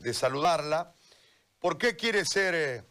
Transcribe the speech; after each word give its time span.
de 0.00 0.14
saludarla. 0.14 0.94
¿Por 1.58 1.78
qué 1.78 1.96
quiere 1.96 2.24
ser 2.24 2.54
eh, 2.54 2.82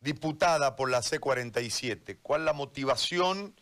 diputada 0.00 0.76
por 0.76 0.90
la 0.90 0.98
C47? 0.98 2.18
¿Cuál 2.22 2.44
la 2.44 2.52
motivación 2.52 3.54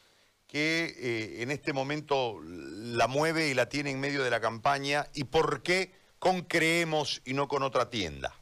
que 0.46 0.94
eh, 0.98 1.42
en 1.42 1.50
este 1.50 1.72
momento 1.72 2.40
la 2.42 3.08
mueve 3.08 3.48
y 3.48 3.54
la 3.54 3.68
tiene 3.68 3.90
en 3.90 4.00
medio 4.00 4.24
de 4.24 4.30
la 4.30 4.40
campaña? 4.40 5.06
¿Y 5.12 5.24
por 5.24 5.62
qué 5.62 5.92
con 6.18 6.42
Creemos 6.42 7.20
y 7.24 7.34
no 7.34 7.46
con 7.46 7.62
otra 7.62 7.90
tienda? 7.90 8.34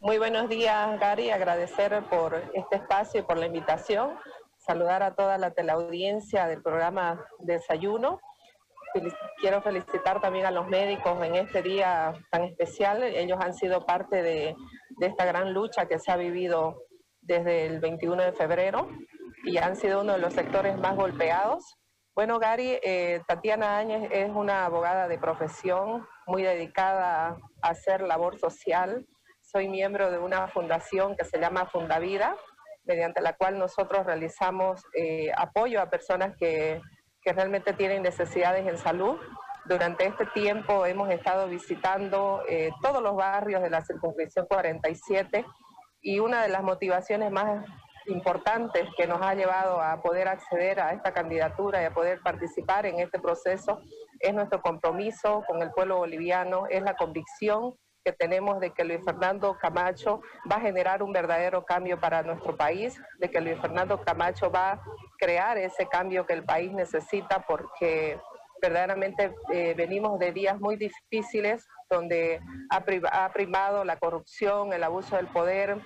Muy 0.00 0.18
buenos 0.18 0.48
días, 0.48 1.00
Gary. 1.00 1.30
Agradecer 1.30 2.04
por 2.08 2.34
este 2.54 2.76
espacio 2.76 3.20
y 3.20 3.22
por 3.24 3.38
la 3.38 3.46
invitación. 3.46 4.16
Saludar 4.58 5.02
a 5.02 5.14
toda 5.14 5.38
la 5.38 5.52
teleaudiencia 5.52 6.46
del 6.46 6.62
programa 6.62 7.24
Desayuno 7.40 8.20
quiero 9.40 9.62
felicitar 9.62 10.20
también 10.20 10.46
a 10.46 10.50
los 10.50 10.66
médicos 10.68 11.22
en 11.24 11.36
este 11.36 11.62
día 11.62 12.14
tan 12.30 12.44
especial. 12.44 13.02
Ellos 13.02 13.38
han 13.40 13.54
sido 13.54 13.84
parte 13.84 14.22
de, 14.22 14.56
esta 15.00 15.24
gran 15.24 15.52
lucha 15.52 15.86
que 15.86 15.98
se 15.98 16.10
ha 16.10 16.16
vivido 16.16 16.82
desde 17.20 17.66
el 17.66 17.78
21 17.80 18.22
de 18.22 18.32
febrero 18.32 18.88
y 19.44 19.58
han 19.58 19.76
sido 19.76 20.00
uno 20.00 20.14
de 20.14 20.18
los 20.18 20.34
sectores 20.34 20.76
más 20.78 20.96
golpeados. 20.96 21.76
Bueno, 22.14 22.40
Gary, 22.40 22.80
eh, 22.82 23.20
Tatiana 23.28 23.78
Áñez 23.78 24.10
es 24.10 24.30
una 24.30 24.64
abogada 24.64 25.06
de 25.06 25.18
profesión 25.18 26.04
muy 26.26 26.42
dedicada 26.42 27.36
a 27.62 27.68
hacer 27.68 28.02
labor 28.02 28.38
social. 28.38 29.06
Soy 29.40 29.68
miembro 29.68 30.10
de 30.10 30.18
una 30.18 30.48
fundación 30.48 31.16
que 31.16 31.24
se 31.24 31.38
llama 31.38 31.66
Fundavida, 31.66 32.36
mediante 32.84 33.22
la 33.22 33.34
cual 33.34 33.58
nosotros 33.58 34.04
realizamos 34.04 34.82
eh, 34.94 35.30
apoyo 35.36 35.80
a 35.80 35.90
personas 35.90 36.36
que 36.36 36.80
que 37.22 37.32
realmente 37.32 37.72
tienen 37.72 38.02
necesidades 38.02 38.66
en 38.66 38.78
salud. 38.78 39.18
Durante 39.64 40.06
este 40.06 40.26
tiempo 40.26 40.86
hemos 40.86 41.10
estado 41.10 41.48
visitando 41.48 42.42
eh, 42.48 42.70
todos 42.82 43.02
los 43.02 43.16
barrios 43.16 43.62
de 43.62 43.70
la 43.70 43.84
circunscripción 43.84 44.46
47 44.46 45.44
y 46.00 46.20
una 46.20 46.42
de 46.42 46.48
las 46.48 46.62
motivaciones 46.62 47.30
más 47.30 47.64
importantes 48.06 48.88
que 48.96 49.06
nos 49.06 49.20
ha 49.20 49.34
llevado 49.34 49.80
a 49.80 50.00
poder 50.00 50.28
acceder 50.28 50.80
a 50.80 50.92
esta 50.92 51.12
candidatura 51.12 51.82
y 51.82 51.84
a 51.84 51.92
poder 51.92 52.20
participar 52.20 52.86
en 52.86 53.00
este 53.00 53.18
proceso 53.18 53.82
es 54.20 54.34
nuestro 54.34 54.60
compromiso 54.62 55.44
con 55.46 55.62
el 55.62 55.70
pueblo 55.70 55.98
boliviano, 55.98 56.66
es 56.68 56.82
la 56.82 56.96
convicción 56.96 57.74
que 58.08 58.12
tenemos 58.14 58.58
de 58.58 58.70
que 58.70 58.84
Luis 58.84 59.00
Fernando 59.04 59.58
Camacho 59.60 60.22
va 60.50 60.56
a 60.56 60.60
generar 60.60 61.02
un 61.02 61.12
verdadero 61.12 61.66
cambio 61.66 62.00
para 62.00 62.22
nuestro 62.22 62.56
país, 62.56 62.98
de 63.18 63.30
que 63.30 63.38
Luis 63.38 63.60
Fernando 63.60 64.00
Camacho 64.00 64.50
va 64.50 64.72
a 64.72 64.82
crear 65.18 65.58
ese 65.58 65.86
cambio 65.86 66.24
que 66.24 66.32
el 66.32 66.42
país 66.42 66.72
necesita 66.72 67.44
porque 67.46 68.18
verdaderamente 68.62 69.34
eh, 69.52 69.74
venimos 69.76 70.18
de 70.18 70.32
días 70.32 70.58
muy 70.58 70.76
difíciles 70.76 71.66
donde 71.90 72.40
ha 72.70 73.30
primado 73.34 73.84
la 73.84 73.98
corrupción, 73.98 74.72
el 74.72 74.84
abuso 74.84 75.16
del 75.16 75.26
poder, 75.26 75.76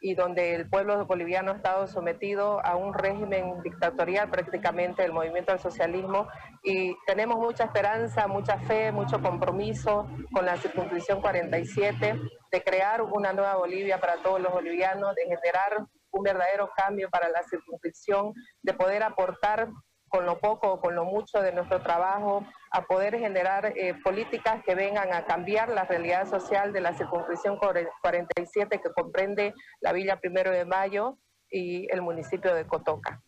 y 0.00 0.14
donde 0.14 0.54
el 0.54 0.68
pueblo 0.68 1.04
boliviano 1.06 1.52
ha 1.52 1.56
estado 1.56 1.86
sometido 1.86 2.64
a 2.64 2.76
un 2.76 2.94
régimen 2.94 3.62
dictatorial 3.62 4.30
prácticamente 4.30 5.02
del 5.02 5.12
movimiento 5.12 5.52
del 5.52 5.60
socialismo. 5.60 6.28
Y 6.62 6.94
tenemos 7.06 7.36
mucha 7.38 7.64
esperanza, 7.64 8.26
mucha 8.26 8.58
fe, 8.58 8.92
mucho 8.92 9.20
compromiso 9.20 10.08
con 10.32 10.44
la 10.44 10.56
circunscripción 10.56 11.20
47 11.20 12.20
de 12.52 12.62
crear 12.62 13.02
una 13.02 13.32
nueva 13.32 13.56
Bolivia 13.56 14.00
para 14.00 14.16
todos 14.16 14.40
los 14.40 14.52
bolivianos, 14.52 15.14
de 15.14 15.22
generar 15.22 15.86
un 16.10 16.22
verdadero 16.22 16.70
cambio 16.74 17.10
para 17.10 17.28
la 17.28 17.42
circunscripción, 17.42 18.32
de 18.62 18.74
poder 18.74 19.02
aportar 19.02 19.68
con 20.08 20.24
lo 20.24 20.38
poco 20.38 20.72
o 20.72 20.80
con 20.80 20.94
lo 20.94 21.04
mucho 21.04 21.40
de 21.40 21.52
nuestro 21.52 21.82
trabajo, 21.82 22.46
a 22.70 22.82
poder 22.82 23.18
generar 23.18 23.72
eh, 23.76 23.94
políticas 24.02 24.62
que 24.64 24.74
vengan 24.74 25.12
a 25.12 25.24
cambiar 25.24 25.68
la 25.68 25.84
realidad 25.84 26.28
social 26.28 26.72
de 26.72 26.80
la 26.80 26.94
circunscripción 26.94 27.58
47 27.58 28.80
que 28.80 28.92
comprende 28.92 29.54
la 29.80 29.92
Villa 29.92 30.20
Primero 30.20 30.50
de 30.50 30.64
Mayo 30.64 31.18
y 31.50 31.90
el 31.92 32.02
municipio 32.02 32.54
de 32.54 32.66
Cotoca. 32.66 33.22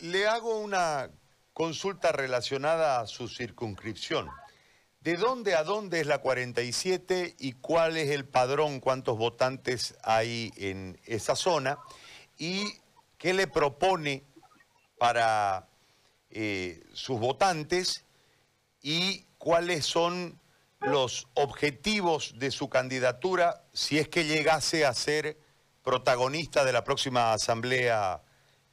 Le 0.00 0.26
hago 0.26 0.58
una 0.58 1.10
consulta 1.52 2.12
relacionada 2.12 3.00
a 3.00 3.06
su 3.06 3.28
circunscripción. 3.28 4.28
¿De 5.00 5.16
dónde 5.16 5.54
a 5.54 5.64
dónde 5.64 6.00
es 6.00 6.06
la 6.06 6.18
47 6.18 7.36
y 7.38 7.52
cuál 7.52 7.96
es 7.96 8.10
el 8.10 8.26
padrón, 8.26 8.80
cuántos 8.80 9.18
votantes 9.18 9.96
hay 10.02 10.50
en 10.56 10.98
esa 11.04 11.36
zona? 11.36 11.78
¿Y 12.38 12.64
qué 13.18 13.34
le 13.34 13.46
propone 13.46 14.24
para 14.98 15.68
eh, 16.30 16.82
sus 16.92 17.20
votantes 17.20 18.04
y 18.82 19.24
cuáles 19.38 19.86
son 19.86 20.40
los 20.80 21.28
objetivos 21.34 22.38
de 22.38 22.50
su 22.50 22.68
candidatura 22.68 23.62
si 23.72 23.98
es 23.98 24.08
que 24.08 24.24
llegase 24.24 24.84
a 24.84 24.92
ser 24.92 25.38
protagonista 25.82 26.64
de 26.64 26.72
la 26.72 26.82
próxima 26.82 27.32
Asamblea 27.32 28.20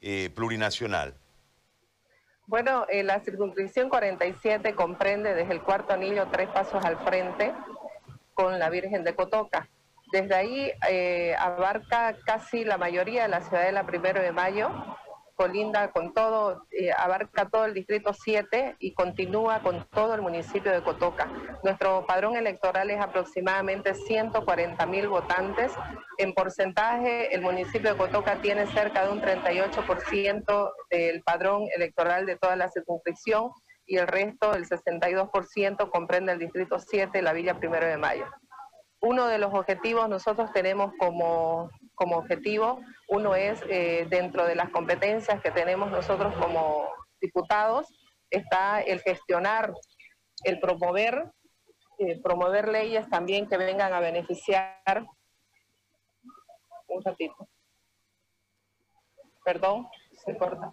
eh, 0.00 0.30
Plurinacional. 0.34 1.14
Bueno, 2.46 2.84
eh, 2.88 3.02
la 3.02 3.20
circunscripción 3.20 3.88
47 3.88 4.74
comprende 4.74 5.34
desde 5.34 5.52
el 5.52 5.62
cuarto 5.62 5.92
anillo 5.92 6.26
tres 6.32 6.48
pasos 6.48 6.84
al 6.84 6.98
frente 7.04 7.54
con 8.34 8.58
la 8.58 8.68
Virgen 8.70 9.04
de 9.04 9.14
Cotoca. 9.14 9.68
Desde 10.10 10.34
ahí 10.34 10.72
abarca 11.38 12.16
casi 12.26 12.64
la 12.64 12.76
mayoría 12.76 13.22
de 13.22 13.28
la 13.28 13.40
ciudad 13.40 13.64
de 13.64 13.72
la 13.72 13.86
Primero 13.86 14.20
de 14.20 14.32
Mayo, 14.32 14.70
colinda 15.42 15.90
con 15.90 16.14
todo, 16.14 16.68
eh, 16.70 16.92
abarca 16.96 17.48
todo 17.48 17.64
el 17.64 17.74
distrito 17.74 18.12
7 18.14 18.76
y 18.78 18.94
continúa 18.94 19.60
con 19.60 19.84
todo 19.90 20.14
el 20.14 20.22
municipio 20.22 20.70
de 20.70 20.84
Cotoca. 20.84 21.28
Nuestro 21.64 22.06
padrón 22.06 22.36
electoral 22.36 22.90
es 22.90 23.00
aproximadamente 23.00 23.92
140 23.92 24.86
mil 24.86 25.08
votantes. 25.08 25.72
En 26.18 26.32
porcentaje, 26.32 27.34
el 27.34 27.40
municipio 27.40 27.90
de 27.90 27.96
Cotoca 27.96 28.40
tiene 28.40 28.68
cerca 28.68 29.04
de 29.04 29.10
un 29.10 29.20
38% 29.20 30.72
del 30.90 31.22
padrón 31.22 31.66
electoral 31.74 32.24
de 32.24 32.36
toda 32.36 32.54
la 32.54 32.68
circunscripción 32.68 33.50
y 33.84 33.96
el 33.96 34.06
resto, 34.06 34.54
el 34.54 34.68
62%, 34.68 35.90
comprende 35.90 36.30
el 36.30 36.38
distrito 36.38 36.78
7, 36.78 37.20
la 37.20 37.32
Villa 37.32 37.58
Primero 37.58 37.88
de 37.88 37.96
Mayo. 37.96 38.26
Uno 39.00 39.26
de 39.26 39.38
los 39.38 39.52
objetivos 39.52 40.08
nosotros 40.08 40.52
tenemos 40.52 40.92
como, 41.00 41.68
como 41.96 42.18
objetivo 42.18 42.78
uno 43.12 43.34
es, 43.34 43.62
eh, 43.68 44.06
dentro 44.08 44.46
de 44.46 44.54
las 44.54 44.70
competencias 44.70 45.42
que 45.42 45.50
tenemos 45.50 45.90
nosotros 45.90 46.34
como 46.36 46.88
diputados, 47.20 47.86
está 48.30 48.80
el 48.80 49.00
gestionar, 49.00 49.74
el 50.44 50.58
promover, 50.58 51.30
eh, 51.98 52.18
promover 52.22 52.68
leyes 52.68 53.06
también 53.10 53.46
que 53.46 53.58
vengan 53.58 53.92
a 53.92 54.00
beneficiar. 54.00 55.04
Un 56.86 57.04
ratito. 57.04 57.48
Perdón, 59.44 59.88
se 60.24 60.34
corta. 60.38 60.72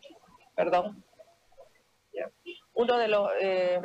Perdón. 0.55 1.03
Uno 2.73 2.97
de 2.97 3.07
los, 3.09 3.29
eh, 3.41 3.81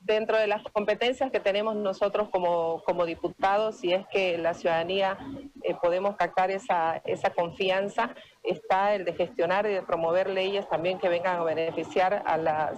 dentro 0.00 0.38
de 0.38 0.46
las 0.46 0.62
competencias 0.64 1.30
que 1.30 1.40
tenemos 1.40 1.76
nosotros 1.76 2.30
como, 2.30 2.82
como 2.84 3.04
diputados, 3.04 3.76
si 3.76 3.92
es 3.92 4.06
que 4.08 4.38
la 4.38 4.54
ciudadanía 4.54 5.18
eh, 5.62 5.74
podemos 5.80 6.16
captar 6.16 6.50
esa, 6.50 7.02
esa 7.04 7.30
confianza, 7.30 8.14
está 8.42 8.94
el 8.94 9.04
de 9.04 9.12
gestionar 9.12 9.66
y 9.66 9.74
de 9.74 9.82
promover 9.82 10.30
leyes 10.30 10.68
también 10.68 10.98
que 10.98 11.08
vengan 11.08 11.38
a 11.38 11.44
beneficiar 11.44 12.22
a 12.26 12.38
la, 12.38 12.72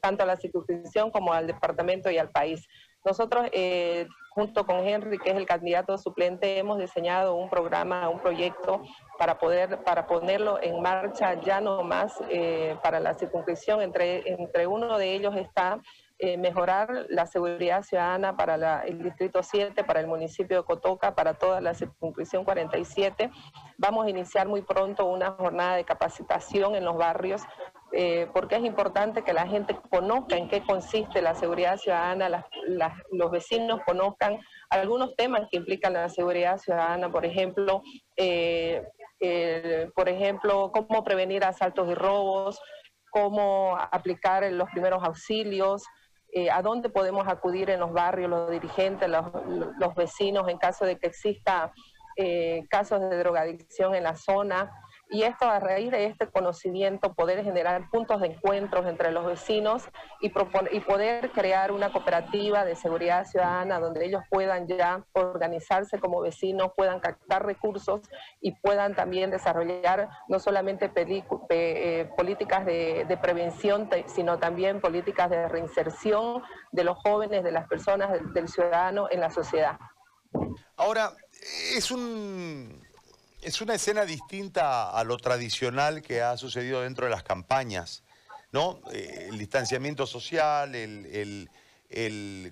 tanto 0.00 0.22
a 0.22 0.26
la 0.26 0.36
circunscripción 0.36 1.10
como 1.10 1.32
al 1.32 1.48
departamento 1.48 2.10
y 2.10 2.18
al 2.18 2.30
país. 2.30 2.66
Nosotros, 3.04 3.46
eh, 3.52 4.06
junto 4.30 4.64
con 4.64 4.76
Henry, 4.86 5.18
que 5.18 5.30
es 5.30 5.36
el 5.36 5.46
candidato 5.46 5.98
suplente, 5.98 6.58
hemos 6.58 6.78
diseñado 6.78 7.34
un 7.34 7.50
programa, 7.50 8.08
un 8.08 8.20
proyecto 8.20 8.82
para 9.18 9.38
poder 9.38 9.82
para 9.82 10.06
ponerlo 10.06 10.62
en 10.62 10.80
marcha 10.80 11.34
ya 11.40 11.60
no 11.60 11.82
más 11.82 12.14
eh, 12.30 12.76
para 12.82 13.00
la 13.00 13.14
circunscripción. 13.14 13.82
Entre, 13.82 14.30
entre 14.30 14.66
uno 14.66 14.98
de 14.98 15.14
ellos 15.14 15.34
está 15.36 15.80
eh, 16.24 16.36
mejorar 16.36 17.06
la 17.08 17.26
seguridad 17.26 17.82
ciudadana 17.82 18.36
para 18.36 18.84
el 18.84 19.02
Distrito 19.02 19.42
7, 19.42 19.82
para 19.82 19.98
el 19.98 20.06
municipio 20.06 20.58
de 20.58 20.64
Cotoca, 20.64 21.16
para 21.16 21.34
toda 21.34 21.60
la 21.60 21.74
circunscripción 21.74 22.44
47. 22.44 23.28
Vamos 23.76 24.06
a 24.06 24.10
iniciar 24.10 24.46
muy 24.46 24.62
pronto 24.62 25.04
una 25.06 25.32
jornada 25.32 25.74
de 25.74 25.84
capacitación 25.84 26.76
en 26.76 26.84
los 26.84 26.96
barrios, 26.96 27.42
eh, 27.92 28.28
porque 28.32 28.56
es 28.56 28.64
importante 28.64 29.22
que 29.22 29.32
la 29.32 29.46
gente 29.46 29.76
conozca 29.90 30.36
en 30.36 30.48
qué 30.48 30.62
consiste 30.62 31.20
la 31.22 31.34
seguridad 31.34 31.76
ciudadana, 31.76 32.46
los 33.10 33.30
vecinos 33.30 33.80
conozcan 33.86 34.38
algunos 34.70 35.14
temas 35.16 35.48
que 35.50 35.58
implican 35.58 35.92
la 35.92 36.08
seguridad 36.08 36.58
ciudadana, 36.58 37.10
por 37.10 37.24
ejemplo, 37.24 37.82
eh, 38.16 38.82
por 39.94 40.08
ejemplo, 40.08 40.72
cómo 40.72 41.04
prevenir 41.04 41.44
asaltos 41.44 41.88
y 41.90 41.94
robos, 41.94 42.60
cómo 43.10 43.76
aplicar 43.90 44.50
los 44.50 44.68
primeros 44.70 45.04
auxilios, 45.04 45.84
eh, 46.34 46.50
a 46.50 46.62
dónde 46.62 46.88
podemos 46.88 47.28
acudir 47.28 47.68
en 47.68 47.80
los 47.80 47.92
barrios, 47.92 48.30
los 48.30 48.50
dirigentes, 48.50 49.06
los, 49.06 49.94
vecinos, 49.94 50.48
en 50.48 50.56
caso 50.56 50.86
de 50.86 50.98
que 50.98 51.08
exista 51.08 51.70
eh, 52.16 52.64
casos 52.70 53.00
de 53.00 53.18
drogadicción 53.18 53.94
en 53.94 54.04
la 54.04 54.16
zona. 54.16 54.72
Y 55.12 55.22
esto 55.24 55.48
a 55.48 55.60
raíz 55.60 55.90
de 55.90 56.06
este 56.06 56.26
conocimiento 56.26 57.12
poder 57.14 57.44
generar 57.44 57.90
puntos 57.90 58.20
de 58.20 58.28
encuentros 58.28 58.86
entre 58.86 59.12
los 59.12 59.26
vecinos 59.26 59.84
y, 60.20 60.32
y 60.72 60.80
poder 60.80 61.30
crear 61.30 61.70
una 61.70 61.92
cooperativa 61.92 62.64
de 62.64 62.74
seguridad 62.74 63.26
ciudadana 63.26 63.78
donde 63.78 64.06
ellos 64.06 64.22
puedan 64.30 64.66
ya 64.66 65.04
organizarse 65.12 66.00
como 66.00 66.20
vecinos, 66.20 66.72
puedan 66.76 67.00
captar 67.00 67.44
recursos 67.44 68.00
y 68.40 68.52
puedan 68.52 68.94
también 68.94 69.30
desarrollar 69.30 70.08
no 70.28 70.38
solamente 70.38 70.90
eh, 70.96 72.10
políticas 72.16 72.64
de, 72.64 73.04
de 73.06 73.16
prevención, 73.16 73.88
sino 74.06 74.38
también 74.38 74.80
políticas 74.80 75.28
de 75.30 75.48
reinserción 75.48 76.42
de 76.72 76.84
los 76.84 76.96
jóvenes, 76.98 77.44
de 77.44 77.52
las 77.52 77.68
personas, 77.68 78.10
del, 78.32 78.48
ciudadano 78.48 79.08
en 79.10 79.20
la 79.20 79.30
sociedad. 79.30 79.78
Ahora, 80.76 81.12
es 81.76 81.90
un 81.90 82.81
es 83.42 83.60
una 83.60 83.74
escena 83.74 84.04
distinta 84.04 84.90
a 84.90 85.02
lo 85.02 85.16
tradicional 85.16 86.00
que 86.00 86.22
ha 86.22 86.36
sucedido 86.36 86.82
dentro 86.82 87.06
de 87.06 87.10
las 87.10 87.24
campañas, 87.24 88.04
¿no? 88.52 88.80
Eh, 88.92 89.26
el 89.30 89.38
distanciamiento 89.38 90.06
social, 90.06 90.74
el, 90.76 91.48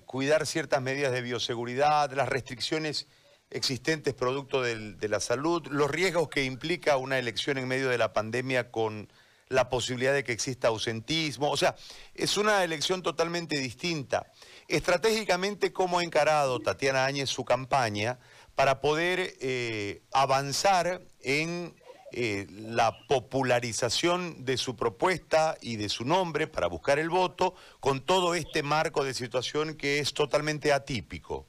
cuidar 0.05 0.45
ciertas 0.45 0.81
medidas 0.81 1.13
de 1.13 1.21
bioseguridad, 1.21 2.11
las 2.11 2.29
restricciones 2.29 3.07
existentes 3.49 4.13
producto 4.13 4.61
de 4.61 5.09
la 5.09 5.19
salud, 5.19 5.65
los 5.67 5.89
riesgos 5.89 6.29
que 6.29 6.43
implica 6.43 6.97
una 6.97 7.17
elección 7.17 7.57
en 7.57 7.67
medio 7.67 7.89
de 7.89 7.97
la 7.97 8.13
pandemia 8.13 8.69
con 8.69 9.09
la 9.51 9.69
posibilidad 9.69 10.13
de 10.13 10.23
que 10.23 10.31
exista 10.31 10.69
ausentismo. 10.69 11.49
O 11.49 11.57
sea, 11.57 11.75
es 12.15 12.37
una 12.37 12.63
elección 12.63 13.01
totalmente 13.01 13.57
distinta. 13.57 14.31
Estratégicamente, 14.67 15.73
¿cómo 15.73 15.99
ha 15.99 16.03
encarado 16.03 16.59
Tatiana 16.59 17.05
Áñez 17.05 17.29
su 17.29 17.43
campaña 17.43 18.19
para 18.55 18.81
poder 18.81 19.35
eh, 19.39 20.01
avanzar 20.11 21.01
en 21.21 21.73
eh, 22.13 22.45
la 22.49 22.97
popularización 23.07 24.43
de 24.43 24.57
su 24.57 24.75
propuesta 24.75 25.57
y 25.61 25.77
de 25.77 25.87
su 25.87 26.03
nombre 26.03 26.45
para 26.47 26.67
buscar 26.67 26.99
el 26.99 27.09
voto 27.09 27.55
con 27.79 28.01
todo 28.01 28.35
este 28.35 28.63
marco 28.63 29.05
de 29.05 29.13
situación 29.13 29.75
que 29.75 29.99
es 29.99 30.13
totalmente 30.13 30.73
atípico? 30.73 31.47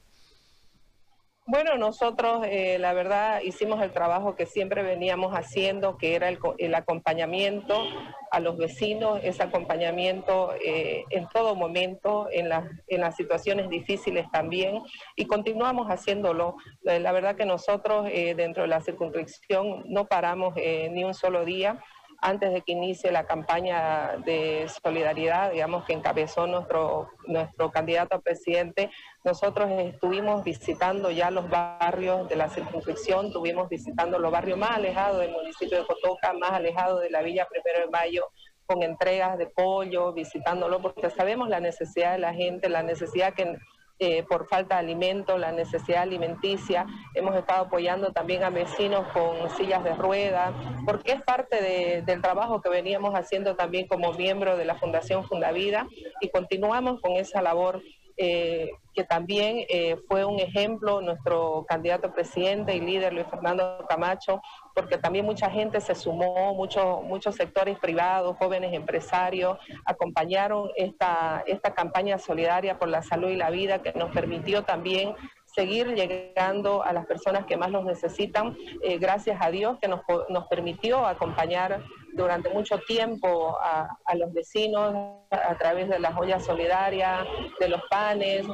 Bueno, 1.45 1.77
nosotros 1.77 2.47
eh, 2.47 2.79
la 2.79 2.93
verdad 2.93 3.41
hicimos 3.43 3.83
el 3.83 3.91
trabajo 3.91 4.37
que 4.37 4.47
siempre 4.47 4.85
veníamos 4.85 5.33
haciendo, 5.33 5.99
que 5.99 6.15
era 6.15 6.29
el, 6.29 6.75
acompañamiento 6.77 7.83
a 8.31 8.39
los 8.39 8.57
vecinos, 8.57 9.19
ese 9.25 9.43
acompañamiento 9.43 10.55
eh, 10.65 11.03
en 11.11 11.29
todo 11.29 11.57
momento, 11.57 12.29
en, 12.31 12.49
en 12.87 13.01
las 13.01 13.17
situaciones 13.17 13.69
difíciles 13.69 14.31
también, 14.31 14.83
y 15.17 15.25
continuamos 15.27 15.89
haciéndolo. 15.89 16.55
Eh, 16.85 17.01
la 17.01 17.11
verdad 17.11 17.35
que 17.35 17.45
nosotros 17.45 18.05
dentro 18.05 18.63
de 18.63 18.69
la 18.69 18.81
circunscripción 18.81 19.83
no 19.87 20.07
paramos 20.07 20.55
ni 20.55 21.03
un 21.03 21.13
solo 21.13 21.45
día 21.45 21.83
antes 22.23 22.53
de 22.53 22.63
que 22.63 22.73
inicie 22.73 23.11
la 23.11 23.25
campaña 23.25 24.17
de 24.25 24.69
solidaridad, 24.83 25.51
digamos, 25.51 25.85
que 25.85 25.93
encabezó 25.93 26.47
nuestro, 26.47 27.11
nuestro 27.27 27.73
candidato 27.73 28.17
a 28.17 28.21
presidente, 28.21 28.91
nosotros 29.25 29.69
estuvimos 29.71 30.45
visitando 30.45 31.11
ya 31.11 31.33
los 31.33 31.51
barrios 31.51 32.29
de 32.29 32.37
la 32.37 32.49
circunscripción, 32.49 33.27
estuvimos 33.27 33.69
visitando 33.69 34.21
los 34.21 34.31
barrios 34.31 34.57
más 34.57 34.71
alejados 34.71 35.19
del 35.19 35.33
municipio 35.33 35.79
de 35.79 35.87
Cotoca, 35.87 36.33
más 36.33 36.53
alejados 36.53 37.03
de 37.03 37.11
la 37.11 37.23
Villa 37.23 37.49
Primero 37.51 37.87
de 37.87 37.91
Mayo, 37.91 38.31
con 38.67 38.85
entregas 38.85 39.37
de 39.37 39.49
pollo, 39.49 40.13
visitándolo, 40.13 40.81
porque 40.81 41.11
sabemos 41.11 41.49
la 41.49 41.59
necesidad 41.59 42.13
de 42.13 42.19
la 42.19 42.33
gente, 42.33 42.69
la 42.69 42.85
necesidad 42.85 43.35
que 43.35 43.59
eh, 44.03 44.25
por 44.29 44.49
falta 44.49 44.75
de 44.75 44.81
alimento, 44.81 45.39
la 45.39 45.53
necesidad 45.53 46.03
alimenticia. 46.03 46.87
Hemos 47.15 47.37
estado 47.37 47.67
apoyando 47.67 48.13
también 48.13 48.43
a 48.43 48.51
vecinos 48.51 49.07
con 49.13 49.49
sillas 49.57 49.85
de 49.85 49.95
rueda, 49.95 50.53
porque 50.85 51.13
es 51.13 51.23
parte 51.23 52.03
del 52.05 52.21
trabajo 52.21 52.61
que 52.61 52.69
veníamos 52.69 53.15
haciendo 53.15 53.55
también 53.55 53.87
como 53.87 54.13
miembro 54.15 54.57
de 54.57 54.65
la 54.65 54.75
Fundación 54.75 55.25
Fundavida 55.25 55.87
y 56.21 56.31
continuamos 56.31 57.01
con 57.01 57.13
esa 57.13 57.43
labor 57.43 57.81
eh, 58.17 58.71
que 58.95 59.05
también 59.05 59.65
eh, 59.69 59.97
fue 60.07 60.25
un 60.25 60.39
ejemplo 60.39 61.01
nuestro 61.01 61.65
candidato 61.67 62.13
presidente 62.13 62.75
y 62.75 62.81
líder 62.81 63.13
Luis 63.13 63.27
Fernando 63.29 63.85
Camacho, 63.89 64.43
porque 64.75 64.99
también 64.99 65.25
mucha 65.25 65.51
gente 65.51 65.81
se 65.81 65.95
sumó, 65.95 66.55
muchos 66.55 67.03
muchos 67.03 67.35
sectores 67.37 67.79
privados, 67.79 68.37
jóvenes 68.39 68.75
empresarios, 68.75 69.59
acompañaron 69.85 70.71
esta, 70.77 71.43
esta 71.47 71.75
campaña 71.75 72.19
solidaria 72.19 72.79
por 72.79 72.89
la 72.89 73.03
salud 73.03 73.29
y 73.29 73.37
la 73.37 73.51
vida 73.51 73.83
que 73.83 73.93
nos 73.95 74.11
permitió 74.11 74.63
también 74.65 75.15
seguir 75.55 75.89
llegando 75.95 76.83
a 76.83 76.93
las 76.93 77.07
personas 77.07 77.47
que 77.47 77.57
más 77.57 77.71
nos 77.71 77.85
necesitan, 77.85 78.57
eh, 78.83 78.99
gracias 78.99 79.39
a 79.41 79.51
Dios 79.51 79.79
que 79.81 79.89
nos, 79.89 80.01
nos, 80.29 80.47
permitió 80.47 81.07
acompañar 81.07 81.83
durante 82.15 82.51
mucho 82.51 82.79
tiempo 82.87 83.59
a, 83.61 83.89
a 84.05 84.15
los 84.17 84.33
vecinos 84.33 84.95
a 85.31 85.57
través 85.59 85.89
de 85.89 85.99
las 85.99 86.17
ollas 86.17 86.45
solidarias, 86.45 87.27
de 87.61 87.69
los 87.69 87.83
panes, 87.91 88.47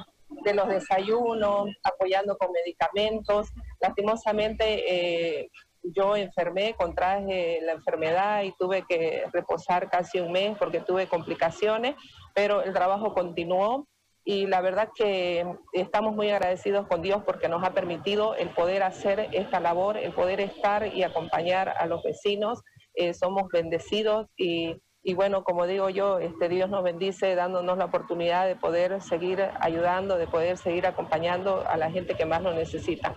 de 0.44 0.54
los 0.54 0.68
desayunos, 0.68 1.70
apoyando 1.82 2.36
con 2.36 2.52
medicamentos. 2.52 3.48
Lastimosamente 3.80 5.40
eh, 5.40 5.50
yo 5.82 6.16
enfermé, 6.16 6.74
contraje 6.74 7.60
la 7.62 7.72
enfermedad 7.72 8.42
y 8.42 8.52
tuve 8.58 8.84
que 8.88 9.24
reposar 9.32 9.88
casi 9.88 10.20
un 10.20 10.32
mes 10.32 10.56
porque 10.58 10.80
tuve 10.80 11.06
complicaciones, 11.06 11.94
pero 12.34 12.62
el 12.62 12.72
trabajo 12.72 13.14
continuó 13.14 13.86
y 14.28 14.46
la 14.46 14.60
verdad 14.60 14.90
que 14.94 15.42
estamos 15.72 16.14
muy 16.14 16.28
agradecidos 16.28 16.86
con 16.86 17.00
Dios 17.00 17.22
porque 17.24 17.48
nos 17.48 17.64
ha 17.64 17.72
permitido 17.72 18.34
el 18.34 18.50
poder 18.50 18.82
hacer 18.82 19.30
esta 19.32 19.58
labor, 19.58 19.96
el 19.96 20.12
poder 20.12 20.38
estar 20.42 20.94
y 20.94 21.02
acompañar 21.02 21.70
a 21.70 21.86
los 21.86 22.02
vecinos. 22.02 22.60
Eh, 22.92 23.14
somos 23.14 23.48
bendecidos 23.50 24.26
y, 24.36 24.76
y, 25.02 25.14
bueno, 25.14 25.44
como 25.44 25.66
digo 25.66 25.88
yo, 25.88 26.18
este 26.18 26.50
Dios 26.50 26.68
nos 26.68 26.84
bendice 26.84 27.36
dándonos 27.36 27.78
la 27.78 27.86
oportunidad 27.86 28.46
de 28.46 28.54
poder 28.54 29.00
seguir 29.00 29.48
ayudando, 29.60 30.18
de 30.18 30.26
poder 30.26 30.58
seguir 30.58 30.86
acompañando 30.86 31.66
a 31.66 31.78
la 31.78 31.90
gente 31.90 32.14
que 32.14 32.26
más 32.26 32.42
lo 32.42 32.52
necesita. 32.52 33.16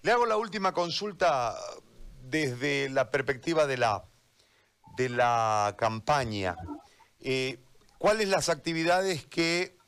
Le 0.00 0.12
hago 0.12 0.24
la 0.24 0.38
última 0.38 0.72
consulta 0.72 1.54
desde 2.22 2.88
la 2.88 3.10
perspectiva 3.10 3.66
de 3.66 3.76
la, 3.76 4.02
de 4.96 5.10
la 5.10 5.74
campaña. 5.76 6.56
Eh, 7.20 7.58
¿Cuáles 8.04 8.28
las 8.28 8.50
actividades 8.50 9.24
que 9.24 9.78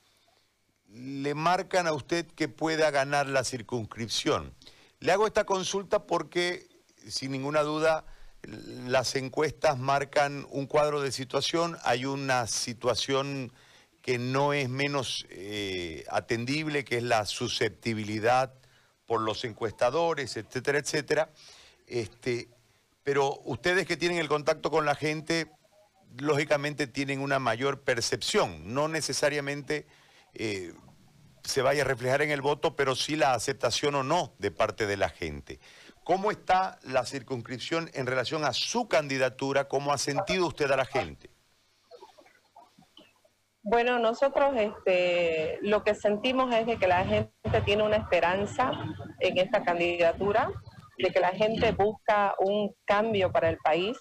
le 0.89 1.35
marcan 1.35 1.87
a 1.87 1.93
usted 1.93 2.27
que 2.27 2.49
pueda 2.49 2.91
ganar 2.91 3.27
la 3.27 3.45
circunscripción? 3.45 4.55
Le 5.01 5.13
hago 5.13 5.27
esta 5.27 5.45
consulta 5.45 6.07
porque, 6.07 6.67
sin 7.07 7.31
ninguna 7.31 7.61
duda, 7.61 8.07
las 8.87 9.17
encuestas 9.17 9.77
marcan 9.77 10.47
un 10.49 10.67
cuadro 10.67 11.03
de 11.03 11.13
situación, 11.13 11.77
hay 11.83 12.07
una 12.07 12.47
situación 12.47 13.53
que 14.01 14.17
no 14.17 14.55
es 14.55 14.71
menos 14.71 15.27
eh, 15.29 16.07
atendible, 16.09 16.87
que 16.87 16.97
es 16.97 17.03
la 17.03 17.27
susceptibilidad 17.27 18.55
por 19.05 19.21
los 19.21 19.45
encuestadores, 19.45 20.39
etcétera, 20.39 20.79
etcétera. 20.79 21.31
Este, 21.87 22.49
pero 23.03 23.41
ustedes 23.45 23.87
que 23.87 23.99
tienen 23.99 24.17
el 24.17 24.29
contacto 24.29 24.71
con 24.71 24.87
la 24.87 24.95
gente, 24.95 25.51
lógicamente 26.19 26.87
tienen 26.87 27.21
una 27.21 27.39
mayor 27.39 27.83
percepción, 27.83 28.75
no 28.75 28.89
necesariamente 28.89 29.87
eh, 30.35 30.73
se 31.45 31.63
vaya 31.63 31.83
a 31.83 31.87
reflejar 31.87 32.23
en 32.23 32.31
el 32.31 32.41
voto, 32.41 32.77
pero 32.77 32.95
sí 32.95 33.17
la 33.17 33.35
aceptación 33.35 33.95
o 33.95 34.03
no 34.03 34.35
de 34.39 34.51
parte 34.51 34.87
de 34.87 34.97
la 34.97 35.09
gente. 35.09 35.61
¿Cómo 36.05 36.31
está 36.31 36.79
la 36.83 37.05
circunscripción 37.05 37.91
en 37.95 38.07
relación 38.07 38.45
a 38.45 38.53
su 38.53 38.89
candidatura? 38.89 39.67
¿Cómo 39.69 39.93
ha 39.93 39.99
sentido 39.99 40.47
usted 40.47 40.71
a 40.71 40.77
la 40.77 40.85
gente? 40.85 41.31
Bueno, 43.69 43.99
nosotros 43.99 44.55
este, 44.57 45.59
lo 45.63 45.83
que 45.83 45.97
sentimos 45.97 46.55
es 46.55 46.79
que 46.79 46.87
la 46.87 47.05
gente 47.05 47.61
tiene 47.65 47.83
una 47.83 47.97
esperanza 47.97 48.71
en 49.19 49.39
esta 49.39 49.65
candidatura, 49.65 50.53
de 50.99 51.11
que 51.11 51.19
la 51.19 51.31
gente 51.31 51.73
busca 51.73 52.37
un 52.39 52.73
cambio 52.85 53.33
para 53.33 53.49
el 53.49 53.59
país, 53.59 53.99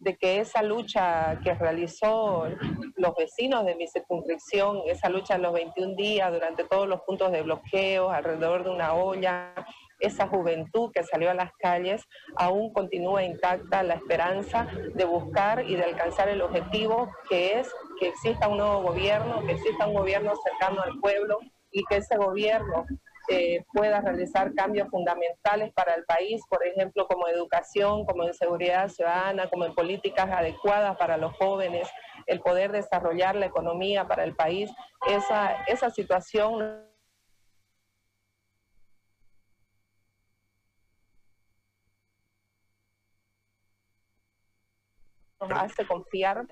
de 0.00 0.16
que 0.16 0.40
esa 0.40 0.62
lucha 0.62 1.38
que 1.44 1.54
realizó 1.54 2.48
los 2.96 3.14
vecinos 3.14 3.66
de 3.66 3.76
mi 3.76 3.86
circunscripción, 3.86 4.80
esa 4.86 5.10
lucha 5.10 5.34
en 5.34 5.42
los 5.42 5.52
21 5.52 5.94
días, 5.94 6.32
durante 6.32 6.64
todos 6.64 6.88
los 6.88 7.02
puntos 7.02 7.30
de 7.30 7.42
bloqueo, 7.42 8.10
alrededor 8.10 8.64
de 8.64 8.70
una 8.70 8.94
olla, 8.94 9.54
esa 10.00 10.26
juventud 10.26 10.90
que 10.92 11.04
salió 11.04 11.30
a 11.30 11.34
las 11.34 11.52
calles, 11.58 12.02
aún 12.36 12.72
continúa 12.72 13.22
intacta 13.22 13.82
la 13.82 13.94
esperanza 13.94 14.66
de 14.94 15.04
buscar 15.04 15.68
y 15.68 15.76
de 15.76 15.84
alcanzar 15.84 16.30
el 16.30 16.40
objetivo 16.40 17.10
que 17.28 17.60
es 17.60 17.70
que 17.98 18.08
exista 18.08 18.48
un 18.48 18.56
nuevo 18.56 18.80
gobierno, 18.80 19.44
que 19.44 19.52
exista 19.52 19.86
un 19.86 19.94
gobierno 19.94 20.32
cercano 20.36 20.80
al 20.80 20.98
pueblo 20.98 21.38
y 21.70 21.84
que 21.84 21.96
ese 21.96 22.16
gobierno 22.16 22.86
eh, 23.30 23.64
pueda 23.72 24.00
realizar 24.00 24.52
cambios 24.54 24.88
fundamentales 24.88 25.72
para 25.72 25.94
el 25.94 26.04
país, 26.04 26.42
por 26.48 26.66
ejemplo, 26.66 27.06
como 27.06 27.28
educación, 27.28 28.04
como 28.04 28.24
en 28.24 28.34
seguridad 28.34 28.88
ciudadana, 28.88 29.48
como 29.48 29.64
en 29.64 29.74
políticas 29.74 30.28
adecuadas 30.28 30.96
para 30.96 31.16
los 31.16 31.32
jóvenes, 31.36 31.88
el 32.26 32.40
poder 32.40 32.72
desarrollar 32.72 33.36
la 33.36 33.46
economía 33.46 34.08
para 34.08 34.24
el 34.24 34.34
país. 34.34 34.68
Esa, 35.06 35.62
esa 35.68 35.90
situación 35.90 36.84
nos 45.38 45.52
hace 45.52 45.86
confiar 45.86 46.46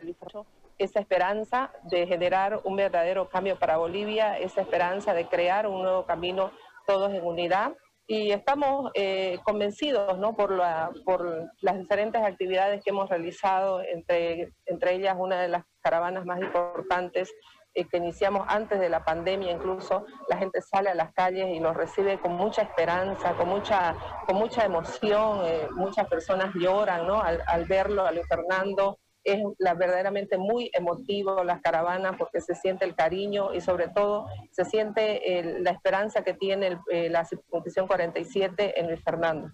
esa 0.79 1.01
esperanza 1.01 1.73
de 1.83 2.07
generar 2.07 2.61
un 2.63 2.77
verdadero 2.77 3.29
cambio 3.29 3.59
para 3.59 3.79
Bolivia, 3.79 4.39
esa 4.39 4.61
esperanza 4.61 5.13
de 5.13 5.27
crear 5.27 5.67
un 5.67 5.83
nuevo 5.83 6.07
camino 6.07 6.53
todos 6.89 7.13
en 7.13 7.25
unidad. 7.25 7.75
Y 8.07 8.31
estamos 8.31 8.91
eh, 8.95 9.39
convencidos 9.45 10.19
¿no? 10.19 10.35
por, 10.35 10.51
la, 10.51 10.91
por 11.05 11.51
las 11.61 11.79
diferentes 11.79 12.23
actividades 12.23 12.83
que 12.83 12.89
hemos 12.89 13.11
realizado, 13.11 13.83
entre, 13.83 14.55
entre 14.65 14.95
ellas 14.95 15.15
una 15.19 15.43
de 15.43 15.49
las 15.49 15.65
caravanas 15.83 16.25
más 16.25 16.41
importantes 16.41 17.31
eh, 17.75 17.85
que 17.85 17.99
iniciamos 17.99 18.47
antes 18.49 18.81
de 18.81 18.89
la 18.89 19.05
pandemia, 19.05 19.53
incluso 19.53 20.07
la 20.31 20.39
gente 20.39 20.63
sale 20.63 20.89
a 20.89 20.95
las 20.95 21.13
calles 21.13 21.55
y 21.55 21.61
los 21.61 21.77
recibe 21.77 22.19
con 22.19 22.33
mucha 22.33 22.63
esperanza, 22.63 23.35
con 23.35 23.51
mucha, 23.51 23.95
con 24.27 24.37
mucha 24.37 24.65
emoción, 24.65 25.43
eh, 25.45 25.69
muchas 25.73 26.09
personas 26.09 26.55
lloran 26.55 27.07
¿no? 27.07 27.21
al, 27.21 27.43
al 27.47 27.67
verlo, 27.67 28.07
a 28.07 28.13
Luis 28.13 28.27
Fernando, 28.27 28.99
es 29.33 29.43
la, 29.59 29.75
verdaderamente 29.75 30.39
muy 30.39 30.71
emotivo 30.73 31.45
las 31.45 31.61
caravanas 31.61 32.17
porque 32.19 32.41
se 32.41 32.55
siente 32.55 32.85
el 32.85 32.95
cariño 32.95 33.55
y 33.55 33.61
sobre 33.61 33.89
todo 33.89 34.27
se 34.51 34.65
siente 34.65 35.43
la 35.61 35.71
esperanza 35.71 36.23
que 36.23 36.35
tiene 36.35 36.79
eh, 36.91 37.09
la 37.09 37.25
circunscripción 37.25 37.87
47 37.87 38.81
en 38.81 38.89
Luis 38.89 39.03
Fernando. 39.03 39.53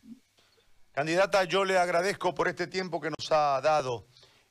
Candidata, 0.93 1.45
yo 1.45 1.65
le 1.65 1.77
agradezco 1.77 2.35
por 2.35 2.47
este 2.49 2.67
tiempo 2.67 3.01
que 3.01 3.11
nos 3.11 3.33
ha 3.33 3.61
dado 3.61 4.07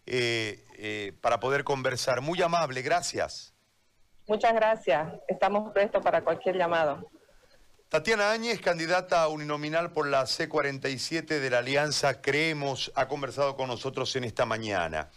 eh, 0.06 0.66
eh, 0.78 1.14
para 1.22 1.40
poder 1.40 1.64
conversar. 1.64 2.20
Muy 2.20 2.42
amable, 2.42 2.82
gracias. 2.82 3.54
Muchas 4.28 4.54
gracias. 4.54 5.08
Estamos 5.28 5.72
prestos 5.72 6.04
para 6.04 6.22
cualquier 6.22 6.58
llamado. 6.58 7.10
Tatiana 7.94 8.32
Áñez, 8.32 8.60
candidata 8.60 9.28
uninominal 9.28 9.92
por 9.92 10.08
la 10.08 10.24
C47 10.24 11.28
de 11.28 11.50
la 11.52 11.60
Alianza 11.60 12.24
Creemos, 12.24 12.92
ha 12.96 13.08
conversado 13.08 13.56
con 13.56 13.68
nosotros 13.68 14.16
en 14.16 14.24
esta 14.24 14.48
mañana. 14.48 15.12